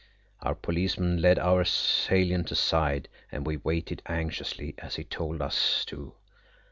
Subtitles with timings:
[0.41, 6.15] Our policeman led our assailant aside, and we waited anxiously, as he told us to.